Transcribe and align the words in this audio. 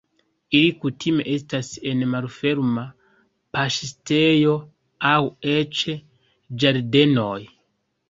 Ili 0.59 0.69
kutime 0.85 1.25
estas 1.33 1.69
en 1.91 2.01
malferma 2.15 2.87
paŝtejo 3.59 4.59
aŭ 5.13 5.23
eĉ 5.57 5.87
ĝardenoj. 6.65 7.41